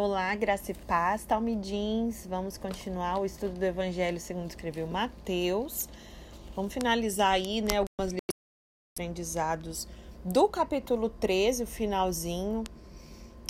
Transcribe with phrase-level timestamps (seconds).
[0.00, 2.24] Olá, graça e paz, Talmidins.
[2.24, 5.88] Vamos continuar o estudo do Evangelho segundo escreveu Mateus.
[6.54, 9.88] Vamos finalizar aí, né, algumas lições aprendizados
[10.24, 12.62] do capítulo 13, o finalzinho,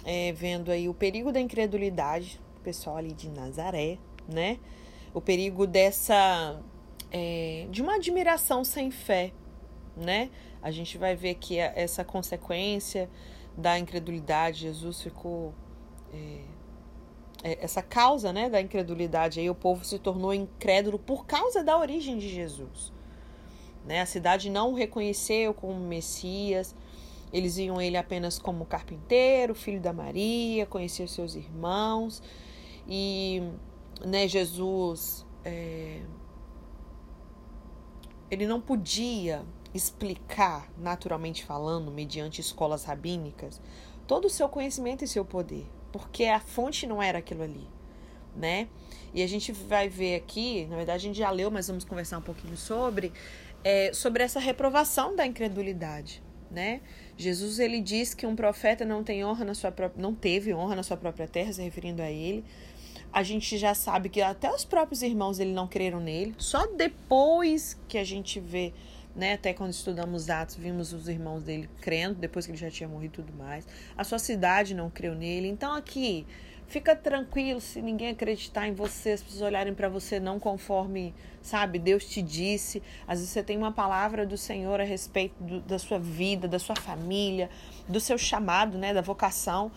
[0.06, 4.58] é, vendo aí o perigo da incredulidade, o pessoal ali de Nazaré, né?
[5.12, 6.58] O perigo dessa,
[7.10, 9.32] é, de uma admiração sem fé,
[9.94, 10.30] né?
[10.62, 13.10] A gente vai ver que essa consequência
[13.54, 15.52] da incredulidade, Jesus ficou
[16.12, 16.40] é,
[17.42, 19.40] é, essa causa né, da incredulidade.
[19.40, 22.92] Aí o povo se tornou incrédulo por causa da origem de Jesus.
[23.84, 24.00] Né?
[24.00, 26.74] A cidade não o reconheceu como Messias.
[27.32, 32.22] Eles viam ele apenas como carpinteiro, filho da Maria, conhecia seus irmãos.
[32.88, 33.42] E
[34.04, 36.00] né, Jesus, é,
[38.30, 39.44] ele não podia
[39.74, 43.60] explicar, naturalmente falando, mediante escolas rabínicas,
[44.06, 47.66] todo o seu conhecimento e seu poder porque a fonte não era aquilo ali,
[48.36, 48.68] né?
[49.14, 52.18] E a gente vai ver aqui, na verdade a gente já leu, mas vamos conversar
[52.18, 53.12] um pouquinho sobre,
[53.64, 56.80] é, sobre essa reprovação da incredulidade, né?
[57.16, 60.76] Jesus ele diz que um profeta não tem honra na sua própria, não teve honra
[60.76, 62.44] na sua própria terra, se referindo a ele.
[63.10, 66.34] A gente já sabe que até os próprios irmãos dele não creram nele.
[66.36, 68.74] Só depois que a gente vê
[69.18, 69.32] né?
[69.32, 73.20] Até quando estudamos Atos, vimos os irmãos dele crendo, depois que ele já tinha morrido
[73.20, 73.66] e tudo mais.
[73.96, 75.48] A sua cidade não creu nele.
[75.48, 76.24] Então aqui,
[76.68, 81.12] fica tranquilo se ninguém acreditar em você, as pessoas olharem para você não conforme,
[81.42, 82.80] sabe, Deus te disse.
[83.08, 86.60] Às vezes você tem uma palavra do Senhor a respeito do, da sua vida, da
[86.60, 87.50] sua família,
[87.88, 89.72] do seu chamado, né, da vocação.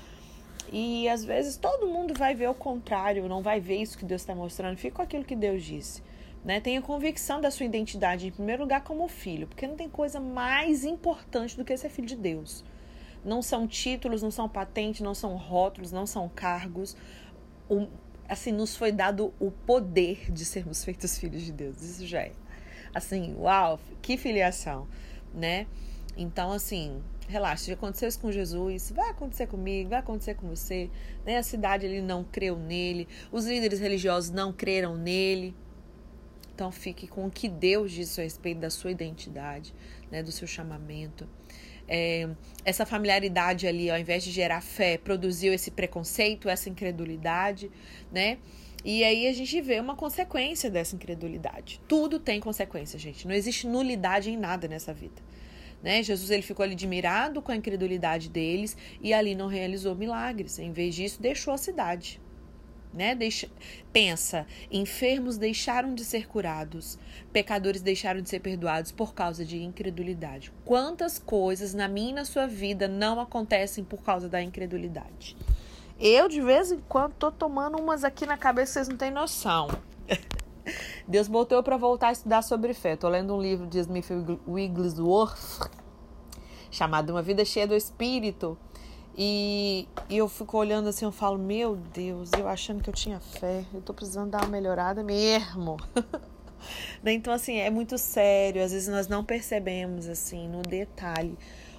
[0.72, 4.22] E às vezes todo mundo vai ver o contrário, não vai ver isso que Deus
[4.22, 4.78] está mostrando.
[4.78, 6.04] Fica com aquilo que Deus disse.
[6.44, 6.60] Né?
[6.60, 10.84] Tenha convicção da sua identidade, em primeiro lugar, como filho, porque não tem coisa mais
[10.84, 12.64] importante do que ser filho de Deus.
[13.24, 16.96] Não são títulos, não são patentes, não são rótulos, não são cargos.
[17.70, 17.88] O,
[18.28, 21.82] assim, nos foi dado o poder de sermos feitos filhos de Deus.
[21.82, 22.32] Isso já é.
[22.94, 24.88] Assim, uau, que filiação,
[25.34, 25.68] né?
[26.18, 30.90] Então, assim, relaxa, se aconteceu isso com Jesus, vai acontecer comigo, vai acontecer com você.
[31.26, 31.38] Né?
[31.38, 35.56] A cidade ele não creu nele, os líderes religiosos não creram nele,
[36.62, 39.74] então fique com o que Deus diz a respeito da sua identidade,
[40.12, 41.28] né, do seu chamamento.
[41.88, 42.30] É,
[42.64, 47.72] essa familiaridade ali, ao invés de gerar fé, produziu esse preconceito, essa incredulidade,
[48.12, 48.38] né?
[48.86, 51.82] E aí a gente vê uma consequência dessa incredulidade.
[51.88, 53.28] Tudo tem consequência, gente.
[53.28, 55.20] Não existe nulidade em nada nessa vida.
[55.82, 56.04] Né?
[56.04, 60.60] Jesus ele ficou ali admirado com a incredulidade deles e ali não realizou milagres.
[60.60, 62.22] Em vez disso, deixou a cidade
[62.94, 63.16] né?
[63.16, 63.50] Deixa,
[63.92, 66.98] pensa, enfermos deixaram de ser curados,
[67.32, 70.52] pecadores deixaram de ser perdoados por causa de incredulidade.
[70.66, 75.36] Quantas coisas na minha e na sua vida não acontecem por causa da incredulidade?
[76.00, 79.68] Eu, de vez em quando, tô tomando umas aqui na cabeça, vocês não têm noção.
[81.08, 82.96] Deus botou eu para voltar a estudar sobre fé.
[82.96, 84.08] Tô lendo um livro de Smith
[84.48, 85.70] Wigglesworth
[86.72, 88.58] chamado Uma Vida Cheia do Espírito.
[89.18, 93.66] E, eu fico olhando assim, eu falo, meu Deus, eu achando que eu tinha fé,
[93.74, 95.78] eu tô precisando dar uma melhorada mesmo.
[97.02, 101.36] Né, então, assim, é muito sério, às vezes nós não percebemos, assim, no detalhe,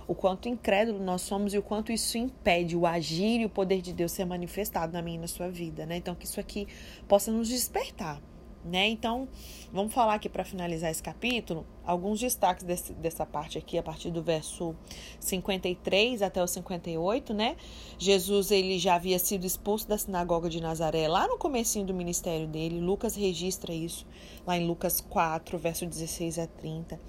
[0.09, 3.81] o quanto incrédulo nós somos e o quanto isso impede o agir e o poder
[3.81, 5.99] de Deus ser manifestado na minha e na sua vida, né?
[5.99, 6.67] Então, que isso aqui
[7.07, 8.21] possa nos despertar
[8.65, 8.89] né?
[8.89, 9.29] Então,
[9.73, 14.11] vamos falar aqui para finalizar esse capítulo, alguns destaques desse, dessa parte aqui, a partir
[14.11, 14.75] do verso
[15.21, 17.57] 53 até o 58, né?
[17.99, 22.47] Jesus, ele já havia sido expulso da sinagoga de Nazaré lá no comecinho do ministério
[22.47, 24.07] dele, Lucas registra isso
[24.47, 27.01] lá em Lucas 4, verso 16 a 30.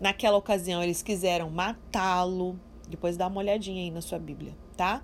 [0.00, 2.58] Naquela ocasião, eles quiseram matá-lo,
[2.88, 5.02] depois dá uma olhadinha aí na sua Bíblia, tá?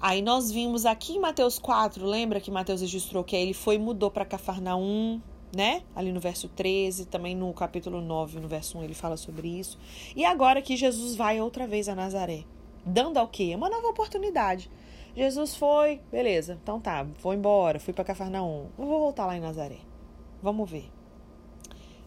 [0.00, 3.78] Aí nós vimos aqui em Mateus 4, lembra que Mateus registrou que ele foi e
[3.78, 5.20] mudou para Cafarnaum,
[5.54, 5.82] né?
[5.94, 9.76] Ali no verso 13, também no capítulo 9, no verso 1, ele fala sobre isso.
[10.14, 12.44] E agora que Jesus vai outra vez a Nazaré,
[12.86, 13.52] dando ao quê?
[13.56, 14.70] Uma nova oportunidade.
[15.16, 19.78] Jesus foi, beleza, então tá, vou embora, fui para Cafarnaum, vou voltar lá em Nazaré.
[20.40, 20.88] Vamos ver.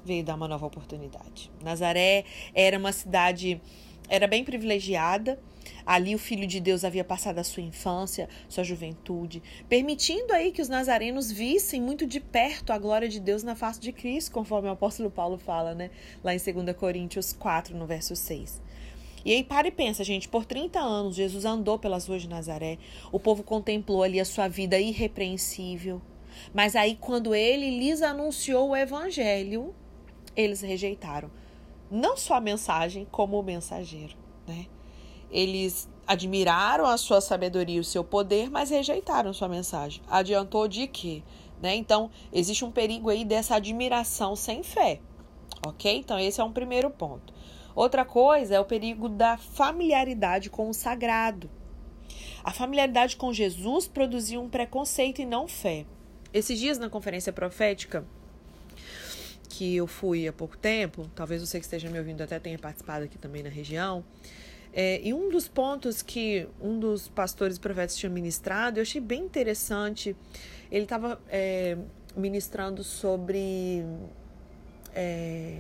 [0.06, 1.52] Veio dar uma nova oportunidade.
[1.62, 2.24] Nazaré
[2.54, 3.62] era uma cidade,
[4.08, 5.38] era bem privilegiada,
[5.86, 10.62] Ali o Filho de Deus havia passado a sua infância, sua juventude, permitindo aí que
[10.62, 14.68] os nazarenos vissem muito de perto a glória de Deus na face de Cristo, conforme
[14.68, 15.89] o apóstolo Paulo fala, né?
[16.24, 18.62] Lá em 2 Coríntios 4, no verso 6.
[19.24, 22.77] E aí para e pensa, gente, por 30 anos Jesus andou pelas ruas de Nazaré,
[23.12, 26.01] o povo contemplou ali a sua vida irrepreensível.
[26.54, 29.75] Mas aí quando ele lhes anunciou o evangelho,
[30.36, 31.30] eles rejeitaram
[31.92, 34.16] não só a mensagem, como o mensageiro,
[34.48, 34.66] né?
[35.31, 40.01] Eles admiraram a sua sabedoria e o seu poder, mas rejeitaram sua mensagem.
[40.10, 41.24] Adiantou de quê?
[41.62, 41.75] Né?
[41.75, 45.00] Então, existe um perigo aí dessa admiração sem fé.
[45.66, 45.95] Ok?
[45.95, 47.33] Então, esse é um primeiro ponto.
[47.74, 51.50] Outra coisa é o perigo da familiaridade com o sagrado.
[52.44, 55.86] A familiaridade com Jesus produzia um preconceito e não fé.
[56.34, 58.04] Esses dias na conferência profética,
[59.50, 63.06] que eu fui há pouco tempo, talvez você que esteja me ouvindo até tenha participado
[63.06, 64.04] aqui também na região,
[64.74, 69.24] é, e um dos pontos que um dos pastores profetas tinha ministrado, eu achei bem
[69.24, 70.16] interessante.
[70.72, 71.78] Ele estava é,
[72.16, 73.84] ministrando sobre
[74.96, 75.58] é,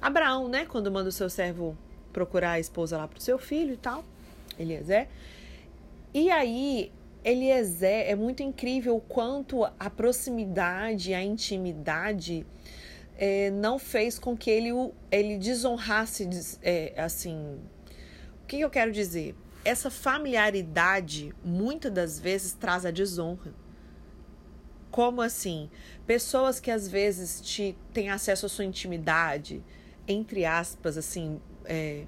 [0.00, 0.66] Abraão, né?
[0.66, 1.76] Quando manda o seu servo
[2.12, 4.04] procurar a esposa lá para o seu filho e tal,
[4.58, 5.08] Eliezer.
[6.12, 6.92] E aí,
[7.24, 12.46] Eliezer, é muito incrível o quanto a proximidade, a intimidade
[13.16, 14.70] é, não fez com que ele,
[15.10, 16.28] ele desonrasse,
[16.62, 17.58] é, assim,
[18.56, 19.36] que eu quero dizer?
[19.64, 23.52] Essa familiaridade muitas das vezes traz a desonra.
[24.90, 25.68] Como assim?
[26.06, 29.62] Pessoas que às vezes te têm acesso à sua intimidade,
[30.06, 32.06] entre aspas, assim, é,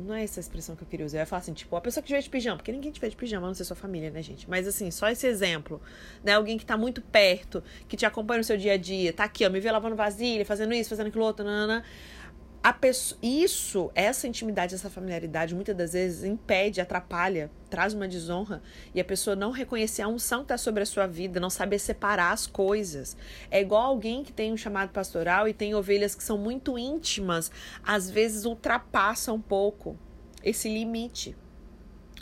[0.00, 1.18] não é essa expressão que eu queria usar.
[1.18, 3.08] Eu ia falar assim, tipo, a pessoa que vê de pijama, porque ninguém te vê
[3.08, 4.50] de pijama, a não ser sua família, né, gente?
[4.50, 5.80] Mas assim, só esse exemplo,
[6.24, 6.32] né?
[6.32, 9.46] Alguém que tá muito perto, que te acompanha no seu dia a dia, tá aqui,
[9.46, 11.84] ó, me vê lavando vasilha, fazendo isso, fazendo aquilo outro, nanana
[12.72, 18.62] pessoa, isso, essa intimidade, essa familiaridade, muitas das vezes impede, atrapalha, traz uma desonra
[18.94, 21.78] e a pessoa não reconhecer a unção que está sobre a sua vida, não saber
[21.78, 23.16] separar as coisas.
[23.50, 27.50] É igual alguém que tem um chamado pastoral e tem ovelhas que são muito íntimas,
[27.82, 29.98] às vezes ultrapassa um pouco
[30.42, 31.36] esse limite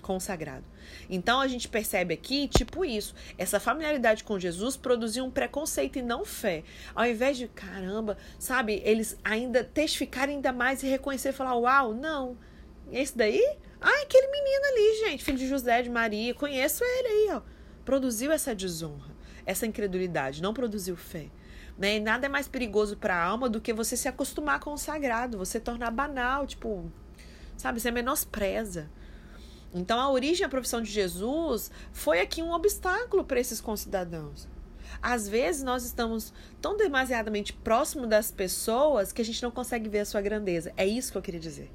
[0.02, 0.71] consagrado.
[1.08, 6.02] Então a gente percebe aqui, tipo isso, essa familiaridade com Jesus produziu um preconceito e
[6.02, 6.62] não fé.
[6.94, 12.36] Ao invés de, caramba, sabe, eles ainda testificarem ainda mais e reconhecer falar, uau, não,
[12.90, 13.58] esse daí?
[13.80, 17.42] Ah, aquele menino ali, gente, filho de José, de Maria, conheço ele aí, ó.
[17.84, 19.10] Produziu essa desonra,
[19.44, 21.28] essa incredulidade, não produziu fé.
[21.76, 21.96] Né?
[21.96, 24.78] E nada é mais perigoso para a alma do que você se acostumar com o
[24.78, 26.90] sagrado, você tornar banal, tipo,
[27.56, 28.90] sabe, você menospreza.
[29.74, 34.48] Então, a origem e a profissão de Jesus foi aqui um obstáculo para esses concidadãos.
[35.00, 40.00] Às vezes, nós estamos tão demasiadamente próximo das pessoas que a gente não consegue ver
[40.00, 40.72] a sua grandeza.
[40.76, 41.70] É isso que eu queria dizer.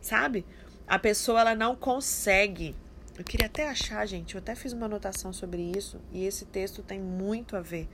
[0.00, 0.44] Sabe?
[0.86, 2.74] A pessoa, ela não consegue.
[3.16, 6.82] Eu queria até achar, gente, eu até fiz uma anotação sobre isso e esse texto
[6.82, 7.86] tem muito a ver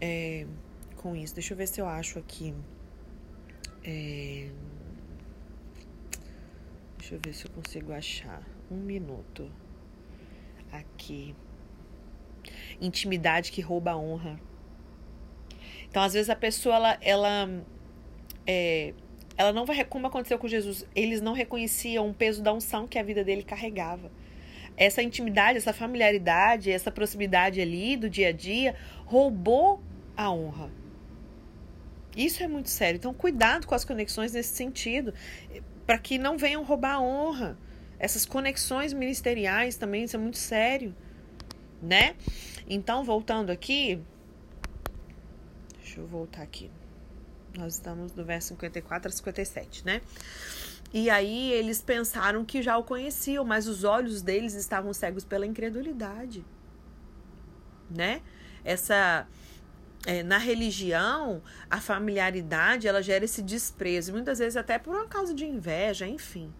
[0.00, 0.46] é,
[0.96, 1.34] com isso.
[1.34, 2.54] Deixa eu ver se eu acho aqui.
[3.84, 4.48] É,
[7.14, 8.42] Eu ver se eu consigo achar.
[8.68, 9.48] Um minuto.
[10.72, 11.32] Aqui.
[12.80, 14.40] Intimidade que rouba a honra.
[15.88, 16.98] Então, às vezes, a pessoa, ela.
[17.00, 17.64] ela
[18.44, 18.94] é,
[19.36, 19.84] ela não vai.
[19.84, 23.44] Como aconteceu com Jesus, eles não reconheciam o peso da unção que a vida dele
[23.44, 24.10] carregava.
[24.76, 28.74] Essa intimidade, essa familiaridade, essa proximidade ali do dia a dia
[29.06, 29.80] roubou
[30.16, 30.68] a honra.
[32.16, 32.98] Isso é muito sério.
[32.98, 35.14] Então, cuidado com as conexões nesse sentido
[35.86, 37.58] para que não venham roubar a honra.
[37.98, 40.94] Essas conexões ministeriais também, isso é muito sério,
[41.80, 42.16] né?
[42.68, 44.02] Então, voltando aqui,
[45.78, 46.70] deixa eu voltar aqui.
[47.56, 50.00] Nós estamos no verso 54 a 57, né?
[50.92, 55.46] E aí eles pensaram que já o conheciam, mas os olhos deles estavam cegos pela
[55.46, 56.44] incredulidade,
[57.90, 58.22] né?
[58.64, 59.26] Essa
[60.06, 65.32] é, na religião, a familiaridade ela gera esse desprezo, muitas vezes até por uma causa
[65.32, 66.52] de inveja, enfim,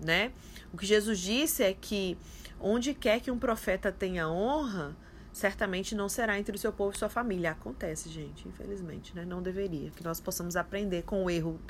[0.00, 0.32] né?
[0.72, 2.16] O que Jesus disse é que
[2.60, 4.96] onde quer que um profeta tenha honra,
[5.32, 7.50] certamente não será entre o seu povo e sua família.
[7.50, 9.24] Acontece, gente, infelizmente, né?
[9.24, 9.90] Não deveria.
[9.90, 11.60] Que nós possamos aprender com o erro,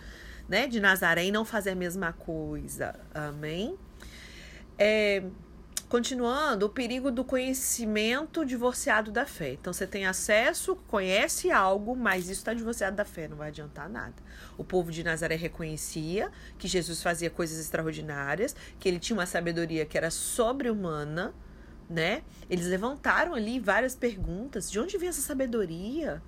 [0.48, 2.94] né, de Nazaré e não fazer a mesma coisa.
[3.12, 3.76] Amém?
[4.78, 5.24] É,
[5.88, 9.52] Continuando, o perigo do conhecimento divorciado da fé.
[9.52, 13.88] Então, você tem acesso, conhece algo, mas isso está divorciado da fé, não vai adiantar
[13.88, 14.16] nada.
[14.58, 16.28] O povo de Nazaré reconhecia
[16.58, 21.32] que Jesus fazia coisas extraordinárias, que ele tinha uma sabedoria que era sobre-humana,
[21.88, 22.24] né?
[22.50, 26.20] Eles levantaram ali várias perguntas: de onde vem essa sabedoria?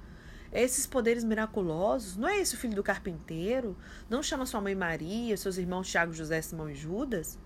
[0.52, 2.16] Esses poderes miraculosos?
[2.16, 3.76] Não é esse o filho do carpinteiro?
[4.08, 7.36] Não chama sua mãe Maria, seus irmãos Tiago, José, Simão e Judas?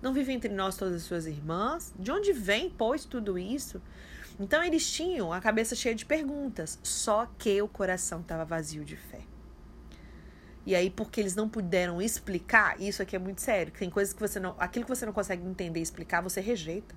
[0.00, 1.92] Não vive entre nós todas as suas irmãs?
[1.98, 3.82] De onde vem, pois, tudo isso?
[4.38, 8.96] Então eles tinham a cabeça cheia de perguntas, só que o coração estava vazio de
[8.96, 9.20] fé.
[10.64, 13.72] E aí, porque eles não puderam explicar, isso aqui é muito sério.
[13.72, 14.54] Tem coisas que você não.
[14.58, 16.94] Aquilo que você não consegue entender e explicar, você rejeita.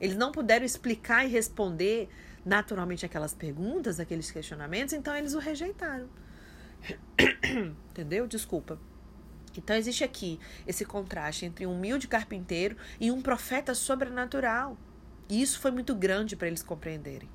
[0.00, 2.08] Eles não puderam explicar e responder
[2.44, 6.08] naturalmente aquelas perguntas, aqueles questionamentos, então eles o rejeitaram.
[7.90, 8.26] Entendeu?
[8.26, 8.78] Desculpa.
[9.60, 14.76] Então existe aqui esse contraste entre um humilde carpinteiro e um profeta sobrenatural.
[15.28, 17.28] E isso foi muito grande para eles compreenderem.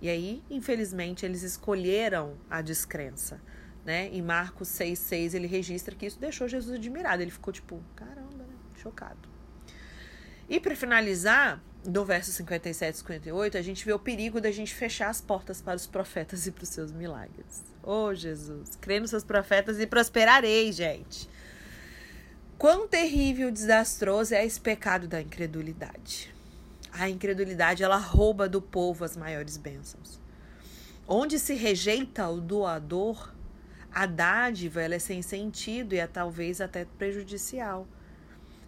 [0.00, 3.40] E aí, infelizmente, eles escolheram a descrença.
[3.84, 4.08] Né?
[4.08, 7.22] Em Marcos 6,6 ele registra que isso deixou Jesus admirado.
[7.22, 8.54] Ele ficou tipo, caramba, né?
[8.76, 9.28] chocado.
[10.48, 14.74] E para finalizar, do verso 57 e 58, a gente vê o perigo da gente
[14.74, 17.62] fechar as portas para os profetas e para os seus milagres.
[17.82, 21.28] Oh, Jesus, crê nos seus profetas e prosperarei, gente.
[22.56, 26.34] Quão terrível e desastroso é esse pecado da incredulidade.
[26.90, 30.20] A incredulidade, ela rouba do povo as maiores bênçãos.
[31.06, 33.34] Onde se rejeita o doador,
[33.92, 37.86] a dádiva ela é sem sentido e é talvez até prejudicial.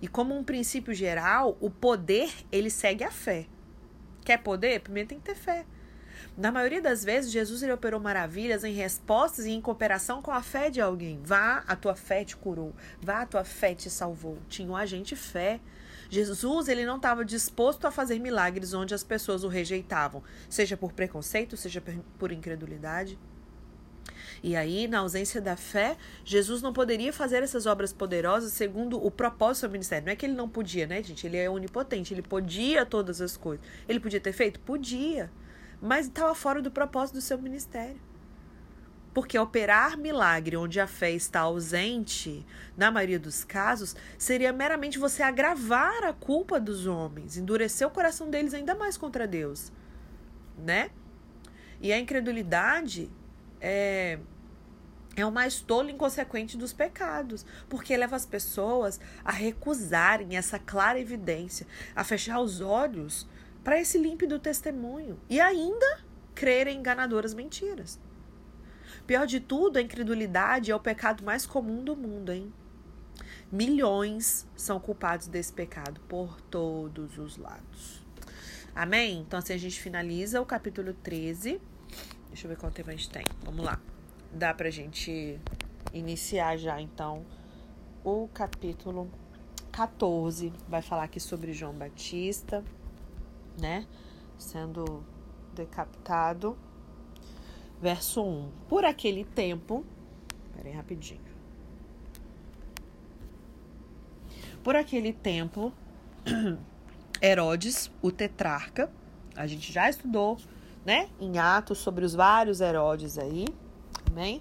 [0.01, 3.47] E como um princípio geral, o poder ele segue a fé.
[4.25, 4.81] Quer poder?
[4.81, 5.65] Primeiro tem que ter fé.
[6.37, 10.43] Na maioria das vezes, Jesus ele operou maravilhas em respostas e em cooperação com a
[10.43, 11.21] fé de alguém.
[11.23, 12.75] Vá, a tua fé te curou.
[13.01, 14.37] Vá, a tua fé te salvou.
[14.49, 15.61] Tinha um agente fé.
[16.11, 20.93] Jesus ele não estava disposto a fazer milagres onde as pessoas o rejeitavam, seja por
[20.93, 21.83] preconceito, seja
[22.19, 23.19] por incredulidade.
[24.43, 29.11] E aí, na ausência da fé, Jesus não poderia fazer essas obras poderosas segundo o
[29.11, 30.07] propósito do ministério.
[30.07, 31.27] Não é que ele não podia, né, gente?
[31.27, 33.65] Ele é onipotente, ele podia todas as coisas.
[33.89, 34.61] Ele podia ter feito?
[34.61, 35.31] Podia.
[35.81, 38.01] Mas estava fora do propósito do seu ministério.
[39.17, 42.45] Porque operar milagre onde a fé está ausente,
[42.77, 48.29] na maioria dos casos, seria meramente você agravar a culpa dos homens, endurecer o coração
[48.29, 49.73] deles ainda mais contra Deus,
[50.59, 50.91] né?
[51.81, 53.11] E a incredulidade
[53.61, 54.19] é,
[55.17, 60.59] é o mais tolo e inconsequente dos pecados, porque leva as pessoas a recusarem essa
[60.59, 63.27] clara evidência, a fechar os olhos
[63.65, 66.01] para esse límpido testemunho e ainda
[66.35, 67.99] crerem em enganadoras mentiras.
[69.07, 72.53] Pior de tudo, a incredulidade é o pecado mais comum do mundo, hein?
[73.51, 78.05] Milhões são culpados desse pecado por todos os lados.
[78.75, 79.21] Amém?
[79.21, 81.61] Então, assim a gente finaliza o capítulo 13
[82.37, 83.25] Deixa eu ver quanto tempo a gente tem.
[83.47, 83.81] Vamos lá.
[84.31, 85.41] Dá pra gente
[85.95, 87.25] iniciar já, então,
[88.05, 89.11] o capítulo
[89.73, 90.53] 14.
[90.69, 92.63] Vai falar aqui sobre João Batista,
[93.59, 93.87] né?
[94.37, 95.03] Sendo
[95.55, 96.59] decapitado.
[97.81, 98.53] Verso 1.
[98.69, 99.83] Por aquele tempo.
[100.55, 101.23] Pera aí, rapidinho.
[104.63, 105.73] Por aquele tempo,
[107.23, 108.93] Herodes, o tetrarca,
[109.35, 110.37] a gente já estudou
[110.87, 113.45] né, em Atos sobre os vários Herodes aí.
[114.09, 114.41] Amém?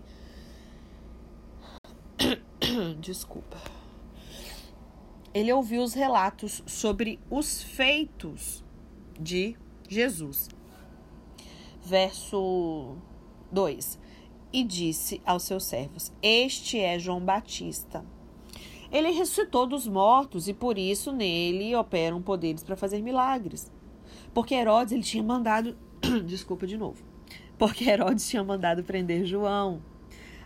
[3.01, 3.57] Desculpa.
[5.33, 8.63] Ele ouviu os relatos sobre os feitos
[9.19, 9.57] de
[9.89, 10.47] Jesus.
[11.81, 12.95] Verso
[13.51, 13.99] 2.
[14.53, 18.05] E disse aos seus servos: Este é João Batista.
[18.91, 23.71] Ele ressuscitou dos mortos e por isso nele operam poderes para fazer milagres.
[24.31, 25.75] Porque Herodes ele tinha mandado
[26.25, 27.03] Desculpa de novo.
[27.57, 29.81] Porque Herodes tinha mandado prender João,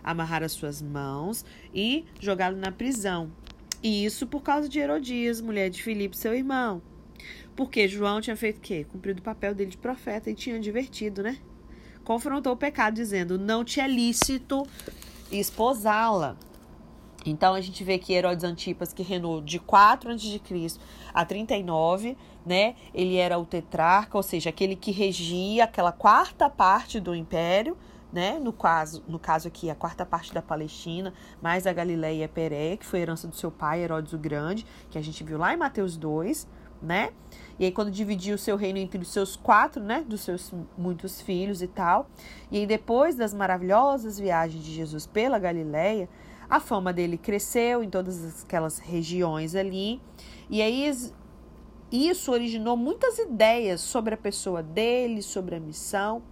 [0.02, 3.30] amarrar as suas mãos e jogá-lo na prisão.
[3.82, 6.82] E isso por causa de Herodias, mulher de Filipe, seu irmão.
[7.56, 8.86] Porque João tinha feito o quê?
[8.90, 11.38] Cumprido o papel dele de profeta e tinha advertido, né?
[12.04, 14.66] Confrontou o pecado, dizendo: Não te é lícito
[15.30, 16.36] esposá-la.
[17.24, 20.40] Então a gente vê que Herodes Antipas, que reinou de 4 a.C.
[21.12, 22.74] a 39, né?
[22.94, 27.76] Ele era o tetrarca, ou seja, aquele que regia aquela quarta parte do império,
[28.12, 28.38] né?
[28.38, 31.12] No caso, no caso aqui, a quarta parte da Palestina,
[31.42, 34.98] mais a Galileia e a que foi herança do seu pai, Herodes o Grande, que
[34.98, 36.48] a gente viu lá em Mateus 2,
[36.82, 37.10] né?
[37.58, 41.20] E aí quando dividiu o seu reino entre os seus quatro, né, dos seus muitos
[41.20, 42.08] filhos e tal.
[42.50, 46.08] E aí depois das maravilhosas viagens de Jesus pela Galileia,
[46.50, 50.02] a fama dele cresceu em todas aquelas regiões ali.
[50.50, 50.92] E aí
[51.92, 56.22] isso originou muitas ideias sobre a pessoa dele, sobre a missão.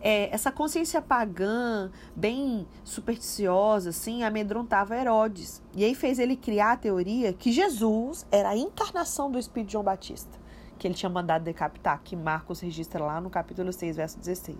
[0.00, 5.62] É, essa consciência pagã, bem supersticiosa, assim, amedrontava Herodes.
[5.76, 9.72] E aí fez ele criar a teoria que Jesus era a encarnação do Espírito de
[9.74, 10.40] João Batista,
[10.76, 14.58] que ele tinha mandado decapitar, que Marcos registra lá no capítulo 6, verso 16.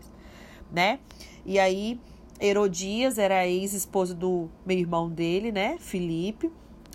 [0.70, 1.00] Né?
[1.44, 2.00] E aí
[2.42, 5.76] Herodias era ex-esposa do meu irmão dele, né?
[5.78, 6.50] Felipe,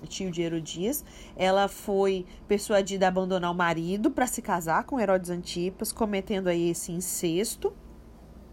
[0.09, 1.05] tio de Herodias.
[1.37, 6.69] Ela foi persuadida a abandonar o marido para se casar com Herodes Antipas, cometendo aí
[6.69, 7.73] esse incesto,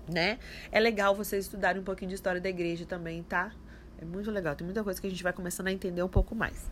[0.09, 0.39] né?
[0.71, 3.51] É legal vocês estudarem um pouquinho de história da igreja também, tá?
[3.99, 6.33] É muito legal, tem muita coisa que a gente vai começando a entender um pouco
[6.33, 6.71] mais.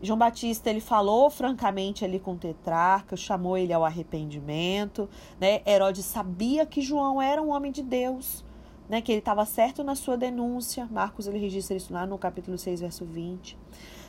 [0.00, 5.60] João Batista ele falou francamente ali com o tetrarca, chamou ele ao arrependimento, né?
[5.66, 8.44] Herodes sabia que João era um homem de Deus,
[8.88, 10.88] né, que ele estava certo na sua denúncia.
[10.90, 13.56] Marcos ele registra isso lá no capítulo 6, verso 20.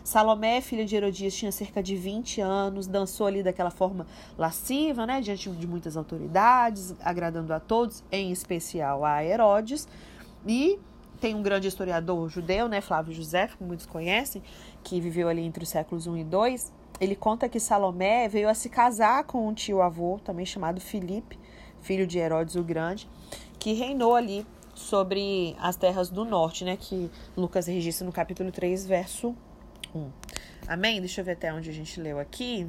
[0.03, 4.07] Salomé, filha de Herodias, tinha cerca de 20 anos, dançou ali daquela forma
[4.37, 9.87] lasciva, né, diante de muitas autoridades, agradando a todos, em especial a Herodes.
[10.47, 10.79] E
[11.19, 14.41] tem um grande historiador judeu, né, Flávio José, como muitos conhecem,
[14.83, 16.71] que viveu ali entre os séculos 1 e 2.
[16.99, 21.37] Ele conta que Salomé veio a se casar com um tio-avô, também chamado Filipe,
[21.81, 23.07] filho de Herodes o Grande,
[23.57, 24.45] que reinou ali
[24.79, 29.35] sobre as terras do norte, né, que Lucas registra no capítulo 3, verso
[29.93, 30.09] 1.
[30.67, 30.99] Amém?
[30.99, 32.65] Deixa eu ver até onde a gente leu aqui.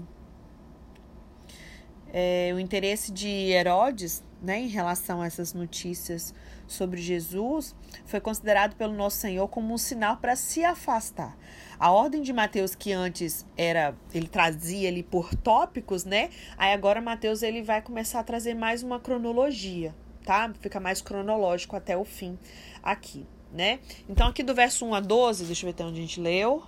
[2.12, 6.34] É, o interesse de Herodes né, em relação a essas notícias
[6.66, 11.36] sobre Jesus foi considerado pelo nosso Senhor como um sinal para se afastar.
[11.78, 16.30] A ordem de Mateus que antes era, ele trazia ali por tópicos, né?
[16.58, 20.52] Aí agora Mateus ele vai começar a trazer mais uma cronologia, tá?
[20.60, 22.38] Fica mais cronológico até o fim
[22.82, 23.80] aqui, né?
[24.08, 26.62] Então aqui do verso 1 a 12, deixa eu ver até onde a gente leu,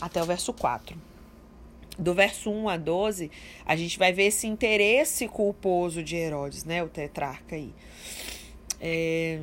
[0.00, 1.10] até o verso 4
[2.00, 3.30] do verso 1 a 12,
[3.66, 6.82] a gente vai ver esse interesse culposo de Herodes, né?
[6.82, 7.74] O tetrarca aí.
[8.80, 9.38] É,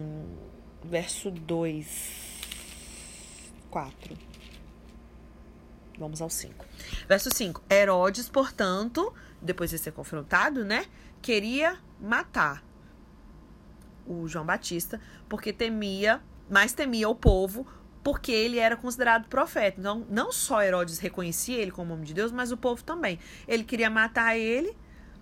[0.83, 1.85] verso 2,
[3.69, 4.17] 4.
[5.99, 6.65] Vamos ao 5.
[7.07, 7.63] Verso 5.
[7.69, 10.85] Herodes, portanto, depois de ser confrontado, né?
[11.21, 12.63] Queria matar
[14.07, 17.67] o João Batista, porque temia, mais temia o povo,
[18.03, 19.79] porque ele era considerado profeta.
[19.79, 23.19] Então, não só Herodes reconhecia ele como homem de Deus, mas o povo também.
[23.47, 24.75] Ele queria matar ele,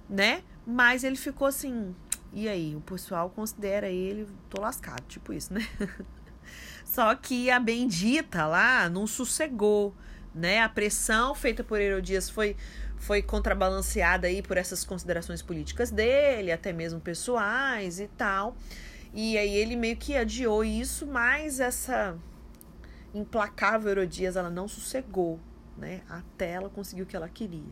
[0.09, 0.43] né?
[0.65, 1.95] Mas ele ficou assim,
[2.31, 2.75] e aí?
[2.75, 5.67] O pessoal considera ele, tô lascado, tipo isso, né?
[6.85, 9.95] Só que a bendita lá não sossegou,
[10.33, 10.61] né?
[10.61, 12.55] A pressão feita por Herodias foi
[12.97, 18.55] foi contrabalanceada aí por essas considerações políticas dele, até mesmo pessoais e tal.
[19.13, 22.17] E aí ele meio que adiou isso, mas essa
[23.13, 25.39] implacável Herodias, ela não sossegou,
[25.77, 26.01] né?
[26.09, 27.71] Até ela conseguiu o que ela queria,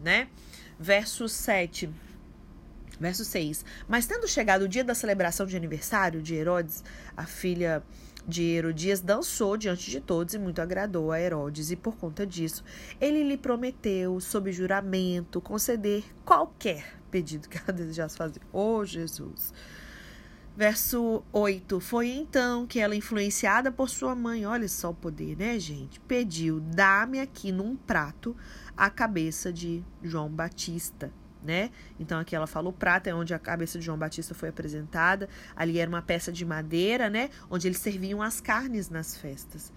[0.00, 0.28] né?
[0.78, 1.90] Verso 7.
[3.00, 3.64] Verso 6.
[3.88, 6.84] Mas tendo chegado o dia da celebração de aniversário de Herodes,
[7.16, 7.82] a filha
[8.26, 12.64] de Herodias dançou diante de todos e muito agradou a Herodes, e por conta disso,
[13.00, 18.40] ele lhe prometeu, sob juramento, conceder qualquer pedido que ela desejasse fazer.
[18.52, 19.52] Oh, Jesus!
[20.56, 25.58] Verso 8: Foi então que ela, influenciada por sua mãe, olha só o poder, né,
[25.58, 25.98] gente?
[26.00, 28.36] Pediu: dá-me aqui num prato
[28.76, 31.12] a cabeça de João Batista,
[31.44, 31.70] né?
[32.00, 35.28] Então aqui ela fala o prato, é onde a cabeça de João Batista foi apresentada.
[35.54, 37.30] Ali era uma peça de madeira, né?
[37.50, 39.72] Onde eles serviam as carnes nas festas.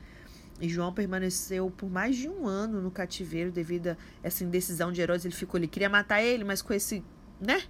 [0.59, 5.01] E João permaneceu por mais de um ano no cativeiro devido a essa indecisão de
[5.01, 5.25] Herodes.
[5.25, 7.03] Ele ficou, ele queria matar ele, mas com esse,
[7.39, 7.61] né?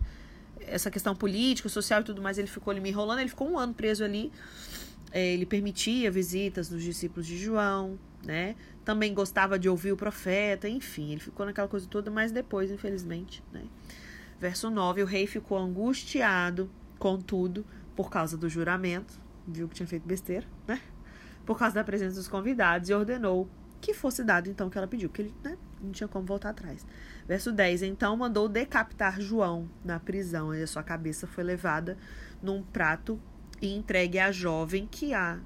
[0.62, 3.58] essa questão política, social e tudo mais, ele ficou ali me enrolando, ele ficou um
[3.58, 4.32] ano preso ali.
[5.12, 8.56] É, ele permitia visitas dos discípulos de João, né?
[8.84, 13.42] Também gostava de ouvir o profeta, enfim, ele ficou naquela coisa toda, mas depois, infelizmente,
[13.54, 13.64] né?
[14.40, 16.70] Verso 9, o rei ficou angustiado,
[17.00, 20.80] contudo, por causa do juramento, viu que tinha feito besteira, né?
[21.46, 24.88] Por causa da presença dos convidados e ordenou que fosse dado então o que ela
[24.88, 26.86] pediu, que ele né, não tinha como voltar atrás.
[27.28, 31.98] Verso 10: Então mandou decapitar João na prisão, e a sua cabeça foi levada
[32.42, 33.20] num prato
[33.62, 35.40] e entregue à jovem que a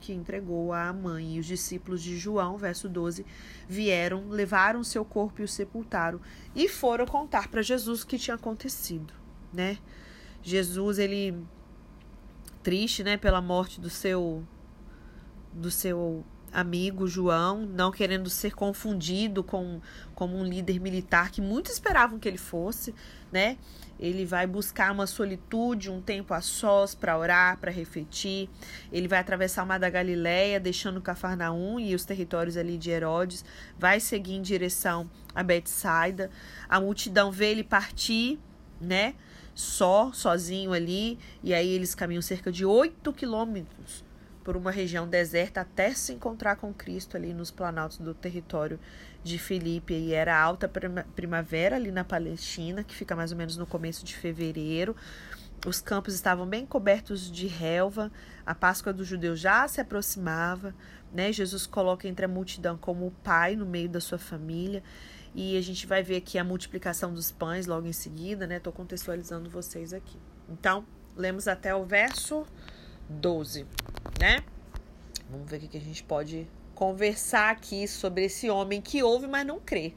[0.00, 1.36] que entregou à mãe.
[1.36, 3.24] E os discípulos de João, verso 12,
[3.68, 6.20] vieram, levaram seu corpo e o sepultaram
[6.54, 9.12] e foram contar para Jesus o que tinha acontecido,
[9.52, 9.78] né?
[10.42, 11.36] Jesus, ele
[12.62, 14.46] triste, né, pela morte do seu
[15.52, 19.80] do seu amigo João, não querendo ser confundido com
[20.14, 22.94] como um líder militar que muitos esperavam que ele fosse,
[23.32, 23.56] né?
[23.98, 28.48] Ele vai buscar uma solitude, um tempo a sós para orar, para refletir.
[28.90, 33.44] Ele vai atravessar o mar da Galileia, deixando Cafarnaum e os territórios ali de Herodes,
[33.78, 36.30] vai seguir em direção a Betsaida.
[36.68, 38.38] A multidão vê ele partir,
[38.80, 39.14] né?
[39.54, 44.09] Só, sozinho ali, e aí eles caminham cerca de oito quilômetros
[44.50, 48.80] por uma região deserta até se encontrar com Cristo ali nos planaltos do território
[49.22, 49.94] de Filipe.
[49.94, 50.68] E era alta
[51.14, 54.96] primavera ali na Palestina, que fica mais ou menos no começo de fevereiro.
[55.64, 58.10] Os campos estavam bem cobertos de relva,
[58.44, 60.74] a Páscoa dos judeus já se aproximava,
[61.12, 61.32] né?
[61.32, 64.82] Jesus coloca entre a multidão como o pai no meio da sua família.
[65.32, 68.56] E a gente vai ver aqui a multiplicação dos pães logo em seguida, né?
[68.56, 70.18] Estou contextualizando vocês aqui.
[70.48, 70.84] Então,
[71.16, 72.44] lemos até o verso
[73.10, 73.66] 12,
[74.20, 74.42] né?
[75.28, 79.44] Vamos ver o que a gente pode conversar aqui sobre esse homem que ouve, mas
[79.46, 79.94] não crê.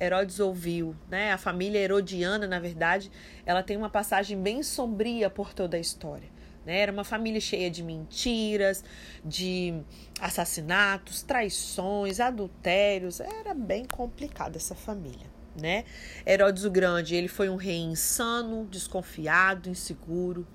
[0.00, 1.32] Herodes ouviu, né?
[1.32, 3.10] A família herodiana, na verdade,
[3.44, 6.28] ela tem uma passagem bem sombria por toda a história.
[6.68, 6.80] Né?
[6.80, 8.84] Era uma família cheia de mentiras,
[9.24, 9.80] de
[10.20, 13.20] assassinatos, traições, adultérios.
[13.20, 15.26] Era bem complicada essa família.
[15.60, 15.84] Né?
[16.24, 20.46] Herodes o Grande, ele foi um rei insano, desconfiado, inseguro.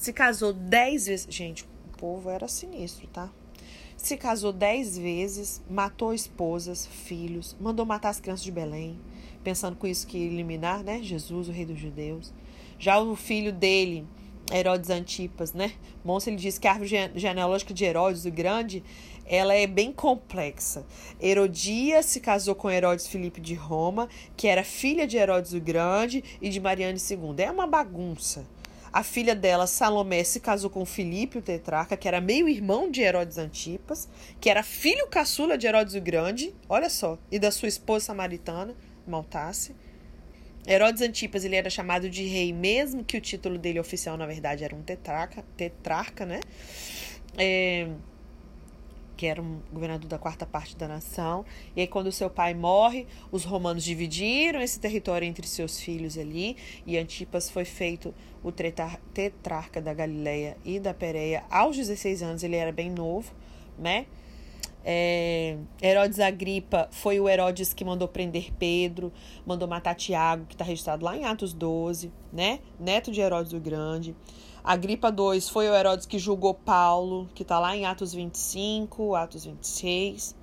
[0.00, 1.26] Se casou dez vezes.
[1.28, 3.30] Gente, o povo era sinistro, tá?
[3.98, 8.98] Se casou dez vezes, matou esposas, filhos, mandou matar as crianças de Belém,
[9.44, 11.02] pensando com isso que eliminar, né?
[11.02, 12.32] Jesus, o rei dos judeus.
[12.78, 14.06] Já o filho dele,
[14.50, 15.74] Herodes Antipas, né?
[16.02, 18.82] Monson ele diz que a árvore genealógica de Herodes o Grande,
[19.26, 20.86] ela é bem complexa.
[21.20, 26.24] Herodia se casou com Herodes Filipe de Roma, que era filha de Herodes o Grande
[26.40, 27.34] e de Mariane II.
[27.44, 28.46] É uma bagunça.
[28.92, 33.38] A filha dela, Salomé, se casou com Filipe, o tetrarca, que era meio-irmão de Herodes
[33.38, 34.08] Antipas,
[34.40, 38.74] que era filho caçula de Herodes o Grande, olha só, e da sua esposa samaritana,
[39.06, 39.76] Maltasse.
[40.66, 44.64] Herodes Antipas ele era chamado de rei, mesmo que o título dele oficial, na verdade,
[44.64, 46.40] era um tetrarca, tetrarca né?
[47.38, 47.88] É,
[49.20, 51.44] que era um governador da quarta parte da nação.
[51.76, 56.56] E aí, quando seu pai morre, os romanos dividiram esse território entre seus filhos ali,
[56.86, 62.56] e Antipas foi feito o tetrarca da Galileia e da Pérea aos 16 anos, ele
[62.56, 63.30] era bem novo,
[63.78, 64.06] né?
[64.82, 69.12] É, Herodes Agripa foi o Herodes que mandou prender Pedro,
[69.44, 72.60] mandou matar Tiago, que está registrado lá em Atos 12, né?
[72.78, 74.16] Neto de Herodes o Grande.
[74.62, 79.44] Agripa II foi o Herodes que julgou Paulo, que está lá em Atos 25, Atos
[79.44, 80.36] 26.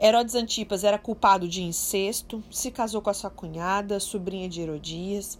[0.00, 5.38] Herodes Antipas era culpado de incesto, se casou com a sua cunhada, sobrinha de Herodias.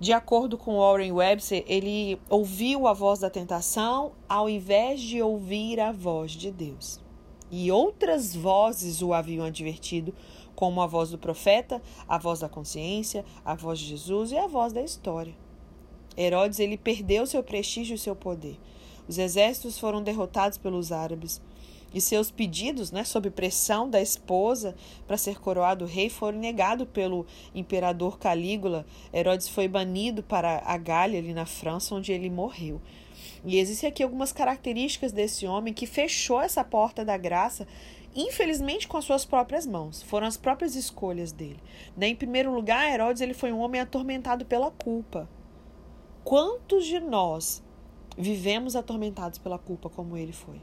[0.00, 5.78] De acordo com Warren Webster, ele ouviu a voz da tentação ao invés de ouvir
[5.78, 6.98] a voz de Deus.
[7.50, 10.14] E outras vozes o haviam advertido,
[10.56, 14.46] como a voz do profeta, a voz da consciência, a voz de Jesus e a
[14.46, 15.41] voz da história.
[16.16, 18.58] Herodes ele perdeu seu prestígio e seu poder.
[19.08, 21.40] Os exércitos foram derrotados pelos árabes
[21.94, 24.74] e seus pedidos, né, sob pressão da esposa
[25.06, 28.86] para ser coroado rei, foram negados pelo imperador Calígula.
[29.12, 32.80] Herodes foi banido para a Gália, ali na França, onde ele morreu.
[33.44, 37.66] E existem aqui algumas características desse homem que fechou essa porta da graça,
[38.14, 40.02] infelizmente com as suas próprias mãos.
[40.02, 41.58] Foram as próprias escolhas dele.
[41.96, 42.08] Né?
[42.08, 45.28] Em primeiro lugar, Herodes ele foi um homem atormentado pela culpa.
[46.24, 47.62] Quantos de nós
[48.16, 50.60] vivemos atormentados pela culpa como ele foi?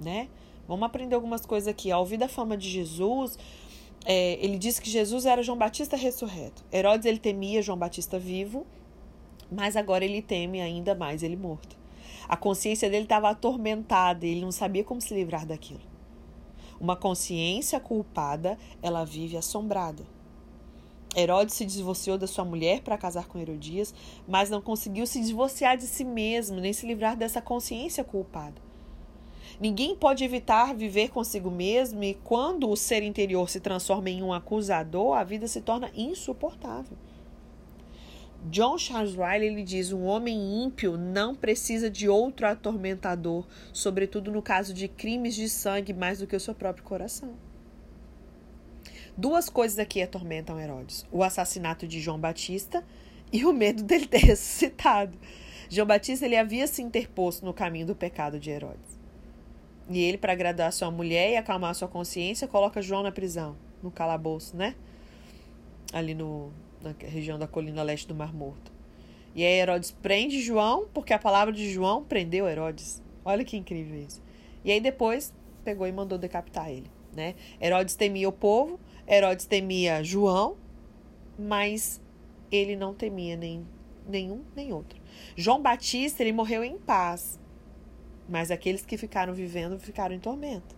[0.00, 0.28] Né?
[0.66, 1.90] Vamos aprender algumas coisas aqui.
[1.92, 3.38] Ao ouvir da fama de Jesus,
[4.04, 6.64] é, ele disse que Jesus era João Batista ressurreto.
[6.72, 8.66] Herodes ele temia João Batista vivo,
[9.50, 11.76] mas agora ele teme ainda mais ele morto.
[12.28, 15.80] A consciência dele estava atormentada, ele não sabia como se livrar daquilo.
[16.80, 20.13] Uma consciência culpada, ela vive assombrada.
[21.16, 23.94] Herodes se divorciou da sua mulher para casar com Herodias,
[24.26, 28.60] mas não conseguiu se divorciar de si mesmo, nem se livrar dessa consciência culpada.
[29.60, 34.32] Ninguém pode evitar viver consigo mesmo e quando o ser interior se transforma em um
[34.32, 36.96] acusador, a vida se torna insuportável.
[38.50, 44.42] John Charles Riley ele diz: um homem ímpio não precisa de outro atormentador, sobretudo no
[44.42, 47.34] caso de crimes de sangue, mais do que o seu próprio coração.
[49.16, 52.84] Duas coisas aqui atormentam Herodes: o assassinato de João Batista
[53.32, 55.16] e o medo dele ter ressuscitado.
[55.68, 58.98] João Batista ele havia se interposto no caminho do pecado de Herodes.
[59.88, 63.90] E ele, para agradar sua mulher e acalmar sua consciência, coloca João na prisão, no
[63.90, 64.74] calabouço, né?
[65.92, 68.72] Ali no, na região da colina leste do Mar Morto.
[69.34, 73.02] E aí Herodes prende João, porque a palavra de João prendeu Herodes.
[73.24, 74.22] Olha que incrível isso.
[74.64, 77.34] E aí depois pegou e mandou decapitar ele, né?
[77.60, 80.56] Herodes temia o povo, Herodes temia João,
[81.38, 82.00] mas
[82.50, 83.66] ele não temia nem
[84.06, 85.00] nenhum nem outro.
[85.36, 87.38] João Batista, ele morreu em paz,
[88.28, 90.76] mas aqueles que ficaram vivendo ficaram em tormento.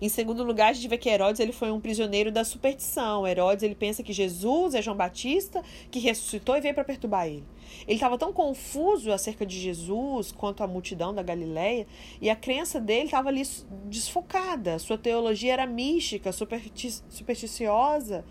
[0.00, 3.26] Em segundo lugar, a gente vê que Herodes ele foi um prisioneiro da superstição.
[3.26, 7.44] Herodes ele pensa que Jesus é João Batista que ressuscitou e veio para perturbar ele.
[7.86, 11.86] Ele estava tão confuso acerca de Jesus quanto a multidão da Galileia
[12.20, 13.42] e a crença dele estava ali
[13.86, 14.78] desfocada.
[14.78, 18.24] Sua teologia era mística, supersticiosa.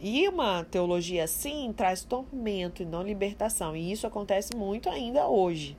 [0.00, 3.74] E uma teologia assim traz tormento e não libertação.
[3.74, 5.76] E isso acontece muito ainda hoje.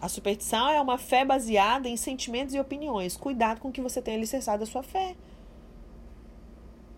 [0.00, 3.16] A superstição é uma fé baseada em sentimentos e opiniões.
[3.16, 5.16] Cuidado com que você tenha alicerçado a sua fé.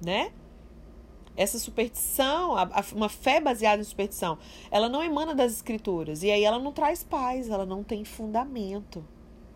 [0.04, 0.32] Né?
[1.36, 4.38] Essa superstição, a, a, uma fé baseada em superstição,
[4.70, 6.24] ela não emana das escrituras.
[6.24, 9.04] E aí ela não traz paz, ela não tem fundamento.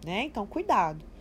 [0.05, 0.23] Né?
[0.23, 1.12] Então, cuidado.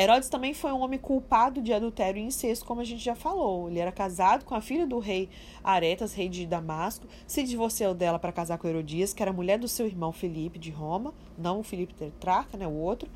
[0.00, 3.68] Herodes também foi um homem culpado de adultério e incesto, como a gente já falou.
[3.68, 5.28] Ele era casado com a filha do rei
[5.62, 9.66] Aretas, rei de Damasco, se divorciou dela para casar com Herodias, que era mulher do
[9.66, 13.10] seu irmão Felipe de Roma, não o Felipe Tetrarca, né, o outro.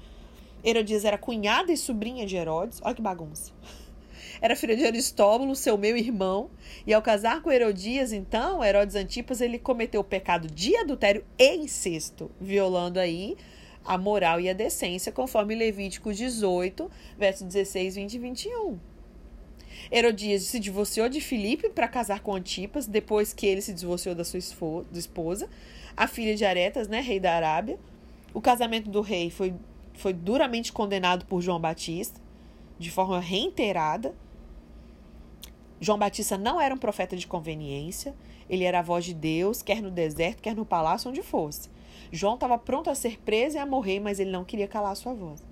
[0.64, 2.80] Herodias era cunhada e sobrinha de Herodes.
[2.82, 3.52] Olha que bagunça.
[4.40, 6.50] Era filha de Aristóbulo, seu meu irmão,
[6.86, 11.56] e ao casar com Herodias, então, Herodes Antipas, ele cometeu o pecado de adultério e
[11.56, 13.36] incesto, violando aí
[13.84, 18.78] a moral e a decência, conforme Levítico 18, versos 16, 20 e 21.
[19.90, 24.24] Herodias se divorciou de Filipe para casar com Antipas, depois que ele se divorciou da
[24.24, 25.48] sua esposa,
[25.96, 27.78] a filha de Aretas, né, rei da Arábia.
[28.32, 29.54] O casamento do rei foi,
[29.94, 32.20] foi duramente condenado por João Batista,
[32.78, 34.14] de forma reiterada.
[35.80, 38.14] João Batista não era um profeta de conveniência,
[38.48, 41.68] ele era a voz de Deus, quer no deserto, quer no palácio, onde fosse.
[42.12, 44.94] João estava pronto a ser preso e a morrer, mas ele não queria calar a
[44.94, 45.42] sua voz.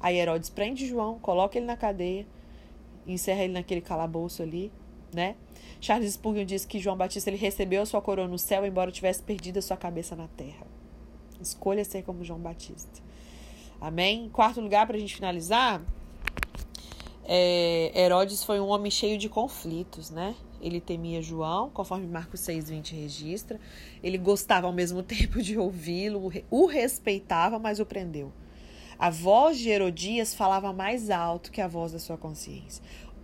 [0.00, 2.26] Aí Herodes prende João, coloca ele na cadeia,
[3.06, 4.72] encerra ele naquele calabouço ali,
[5.14, 5.36] né?
[5.80, 9.22] Charles Spurgeon diz que João Batista ele recebeu a sua coroa no céu, embora tivesse
[9.22, 10.66] perdido a sua cabeça na terra.
[11.40, 13.00] Escolha ser como João Batista.
[13.80, 14.28] Amém?
[14.30, 15.80] Quarto lugar, para a gente finalizar,
[17.32, 20.34] é, Herodes foi um homem cheio de conflitos, né?
[20.60, 23.60] Ele temia João, conforme Marcos 6,20 registra.
[24.02, 28.32] Ele gostava ao mesmo tempo de ouvi-lo, o respeitava, mas o prendeu.
[28.98, 32.82] A voz de Herodias falava mais alto que a voz da sua consciência.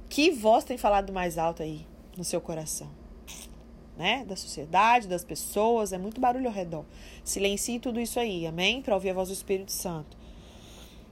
[0.09, 1.85] Que voz tem falado mais alto aí
[2.16, 2.88] no seu coração?
[3.99, 4.25] Né?
[4.25, 6.85] Da sociedade, das pessoas, é muito barulho ao redor.
[7.25, 8.83] Silencie tudo isso aí, amém?
[8.83, 10.16] Para ouvir a voz do Espírito Santo.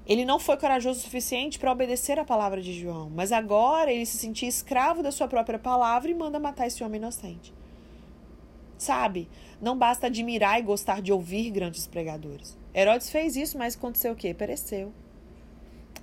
[0.07, 4.05] Ele não foi corajoso o suficiente para obedecer a palavra de João, mas agora ele
[4.05, 7.55] se sentia escravo da sua própria palavra e manda matar esse homem inocente.
[8.77, 9.29] Sabe?
[9.63, 12.59] Não basta admirar e gostar de ouvir grandes pregadores.
[12.75, 14.35] Herodes fez isso, mas aconteceu o quê?
[14.35, 14.93] Pereceu.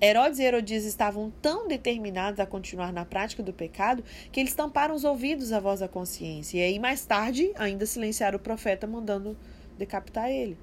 [0.00, 4.96] Herodes e Herodias estavam tão determinados a continuar na prática do pecado que eles tamparam
[4.96, 6.58] os ouvidos à voz da consciência.
[6.58, 9.38] E aí, mais tarde, ainda silenciaram o profeta, mandando
[9.78, 10.58] decapitar ele.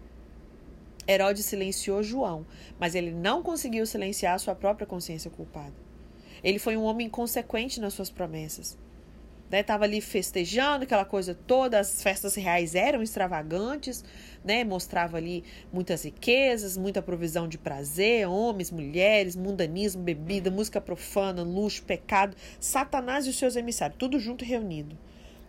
[1.09, 2.45] Herodes silenciou João,
[2.79, 5.73] mas ele não conseguiu silenciar sua própria consciência culpada.
[6.43, 8.77] Ele foi um homem inconsequente nas suas promessas.
[9.51, 9.93] Estava né?
[9.93, 14.05] ali festejando aquela coisa toda, as festas reais eram extravagantes,
[14.45, 14.63] né?
[14.63, 15.43] mostrava ali
[15.73, 23.25] muitas riquezas, muita provisão de prazer, homens, mulheres, mundanismo, bebida, música profana, luxo, pecado, Satanás
[23.25, 24.95] e os seus emissários, tudo junto reunido.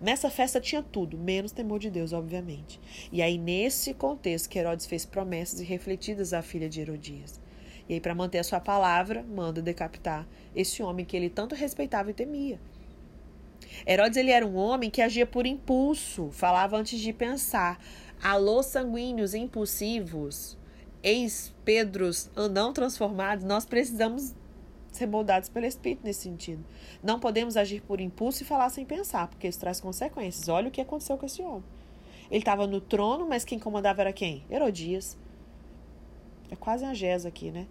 [0.00, 2.80] Nessa festa tinha tudo, menos temor de Deus, obviamente.
[3.12, 7.38] E aí, nesse contexto, que Herodes fez promessas irrefletidas à filha de Herodias.
[7.86, 12.10] E aí, para manter a sua palavra, manda decapitar esse homem que ele tanto respeitava
[12.10, 12.58] e temia.
[13.86, 17.78] Herodes ele era um homem que agia por impulso, falava antes de pensar.
[18.22, 20.56] Alô, sanguíneos impulsivos,
[21.02, 24.34] ex-Pedros não transformados, nós precisamos
[24.92, 26.64] ser moldados pelo Espírito nesse sentido.
[27.03, 30.48] Não podemos agir por impulso e falar sem pensar, porque isso traz consequências.
[30.48, 31.64] Olha o que aconteceu com esse homem.
[32.31, 34.44] Ele estava no trono, mas quem comandava era quem?
[34.50, 35.16] Herodias.
[36.50, 37.66] É quase a Gesa aqui, né?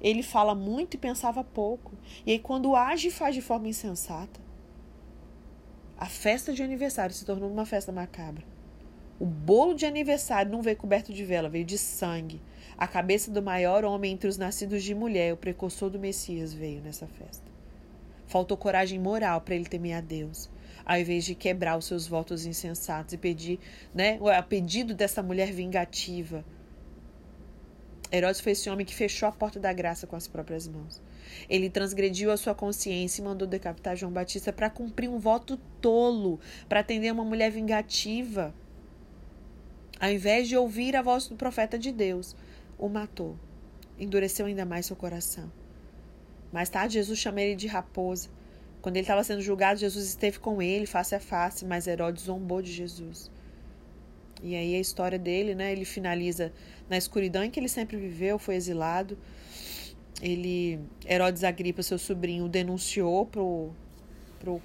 [0.00, 1.92] Ele fala muito e pensava pouco.
[2.26, 4.40] E aí, quando age, faz de forma insensata.
[5.96, 8.44] A festa de aniversário se tornou uma festa macabra.
[9.18, 12.42] O bolo de aniversário não veio coberto de vela, veio de sangue.
[12.76, 16.80] A cabeça do maior homem entre os nascidos de mulher, o precursor do Messias, veio
[16.80, 17.44] nessa festa.
[18.26, 20.50] Faltou coragem moral para ele temer a Deus,
[20.84, 23.60] ao invés de quebrar os seus votos insensatos e pedir,
[23.94, 26.44] né, a pedido dessa mulher vingativa.
[28.10, 31.02] Herodes foi esse homem que fechou a porta da graça com as próprias mãos.
[31.48, 36.38] Ele transgrediu a sua consciência e mandou decapitar João Batista para cumprir um voto tolo,
[36.68, 38.54] para atender uma mulher vingativa.
[39.98, 42.36] Ao invés de ouvir a voz do profeta de Deus,
[42.78, 43.36] o matou.
[43.98, 45.50] Endureceu ainda mais seu coração.
[46.52, 48.28] Mais tarde, Jesus chama ele de raposa.
[48.80, 52.60] Quando ele estava sendo julgado, Jesus esteve com ele face a face, mas Herodes zombou
[52.60, 53.30] de Jesus.
[54.42, 55.72] E aí a história dele, né?
[55.72, 56.52] Ele finaliza
[56.88, 59.16] na escuridão em que ele sempre viveu, foi exilado.
[60.20, 63.70] Ele, Herodes Agripa, seu sobrinho, denunciou pro,
[64.38, 64.60] pro,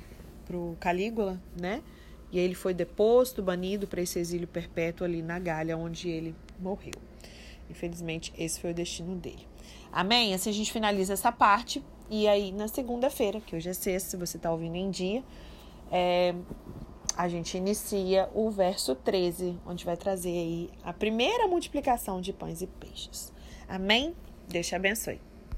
[0.46, 1.82] pro Calígula, né?
[2.32, 6.36] E aí ele foi deposto, banido para esse exílio perpétuo ali na Gália, onde ele
[6.60, 7.09] morreu.
[7.70, 9.48] Infelizmente, esse foi o destino dele.
[9.92, 10.34] Amém?
[10.34, 11.84] Assim a gente finaliza essa parte.
[12.10, 15.24] E aí, na segunda-feira, que hoje é sexta, se você está ouvindo em dia,
[15.92, 16.34] é,
[17.16, 22.62] a gente inicia o verso 13, onde vai trazer aí a primeira multiplicação de pães
[22.62, 23.32] e peixes.
[23.68, 24.16] Amém?
[24.48, 25.20] Deus te abençoe.